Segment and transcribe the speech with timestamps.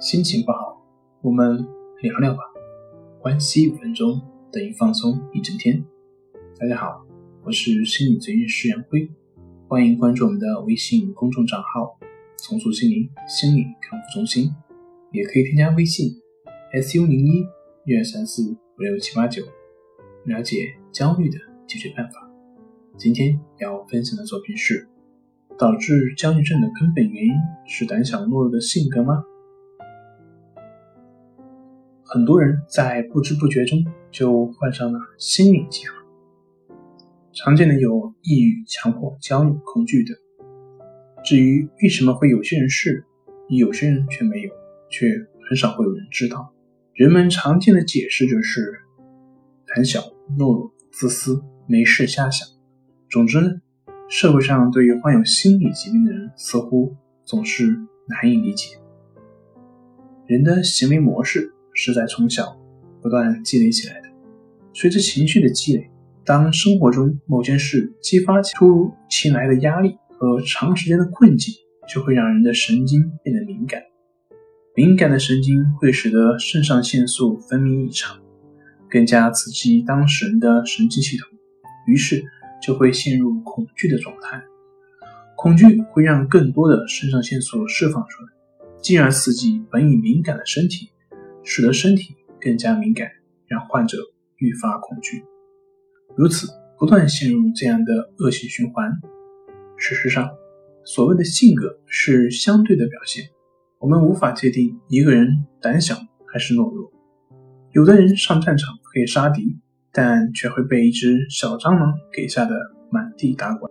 [0.00, 0.82] 心情不好，
[1.20, 1.58] 我们
[2.00, 2.40] 聊聊吧。
[3.20, 4.18] 关系五分钟
[4.50, 5.84] 等于放松一整天。
[6.58, 7.04] 大家好，
[7.44, 9.10] 我是心理咨询师杨辉，
[9.68, 11.98] 欢迎关注我们的微信公众账号
[12.42, 14.50] “重塑心灵心理康复中心”，
[15.12, 16.08] 也可以添加微信
[16.82, 17.44] “su 零一
[17.84, 19.42] 一二三四五六七八九”
[20.24, 21.36] 了解焦虑的
[21.66, 22.26] 解决办法。
[22.96, 24.88] 今天要分享的作品是：
[25.58, 27.32] 导致焦虑症的根本原因
[27.66, 29.22] 是胆小懦弱的性格吗？
[32.12, 36.76] 很多人在不知不觉中就患上了心理疾病，
[37.32, 40.16] 常见的有抑郁、强迫、焦虑、恐惧等。
[41.22, 43.04] 至于为什么会有些人是，
[43.48, 44.50] 有些人却没有，
[44.90, 45.06] 却
[45.48, 46.52] 很少会有人知道。
[46.94, 48.80] 人们常见的解释就是
[49.68, 50.00] 胆小、
[50.36, 52.48] 懦弱、自私、没事瞎想。
[53.08, 53.52] 总之呢，
[54.08, 56.92] 社会上对于患有心理疾病的人，似乎
[57.24, 57.68] 总是
[58.08, 58.76] 难以理解。
[60.26, 61.54] 人的行为模式。
[61.82, 62.54] 是在从小
[63.00, 64.08] 不断积累起来的。
[64.74, 65.90] 随着情绪的积累，
[66.26, 71.54] 当生活中某件事激发起突如其来的压力和长时间的困境，
[71.88, 73.80] 就会让人的神经变得敏感。
[74.74, 78.20] 敏感的神经会使得肾上腺素分泌异常，
[78.90, 81.30] 更加刺激当事人的神经系统，
[81.86, 82.22] 于是
[82.62, 84.42] 就会陷入恐惧的状态。
[85.34, 88.28] 恐惧会让更多的肾上腺素释放出来，
[88.82, 90.90] 进而刺激本已敏感的身体。
[91.42, 93.10] 使得身体更加敏感，
[93.46, 93.98] 让患者
[94.36, 95.24] 愈发恐惧，
[96.16, 98.90] 如此不断陷入这样的恶性循环。
[99.76, 100.30] 事实上，
[100.84, 103.24] 所谓的性格是相对的表现，
[103.78, 105.94] 我们无法界定一个人胆小
[106.26, 106.92] 还是懦弱。
[107.72, 109.58] 有的人上战场可以杀敌，
[109.92, 112.54] 但却会被一只小蟑螂给吓得
[112.90, 113.70] 满地打滚；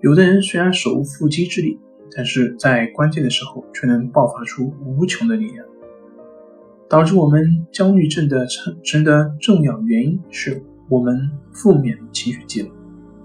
[0.00, 1.78] 有的人虽然手无缚鸡之力，
[2.14, 5.66] 但是在关键的时候却能爆发出无穷的力量。
[6.94, 12.70] 导致我们焦虑症的产生的重要原因是我们负面情绪积累，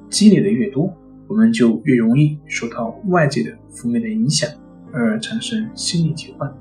[0.10, 0.92] 积累的越多，
[1.28, 4.50] 我们就越容易受到外界的负面的影响，
[4.92, 6.52] 而产生心理疾患。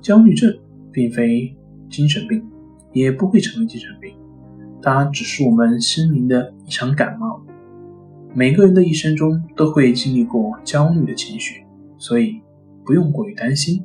[0.00, 0.56] 焦虑症
[0.92, 1.52] 并非
[1.90, 2.48] 精神病，
[2.92, 4.14] 也不会成为精神病，
[4.80, 7.44] 它只是我们心灵的一场感冒。
[8.32, 11.64] 每个人的一生中都会经历过焦虑的情绪，
[11.98, 12.40] 所以
[12.86, 13.84] 不用过于担心。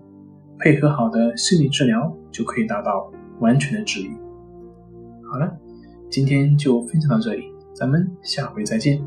[0.59, 4.15] 配合好的心理治疗，就可以达到完全的治愈。
[5.31, 5.57] 好了，
[6.09, 9.01] 今天就分享到这里，咱们下回再见。